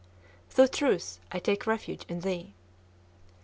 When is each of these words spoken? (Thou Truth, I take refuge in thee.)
(Thou 0.55 0.65
Truth, 0.65 1.19
I 1.31 1.37
take 1.37 1.67
refuge 1.67 2.05
in 2.09 2.21
thee.) 2.21 2.55